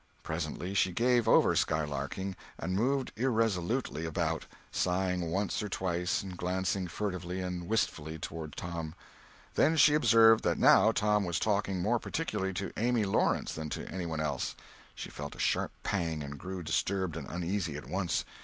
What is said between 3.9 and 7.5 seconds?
about, sighing once or twice and glancing furtively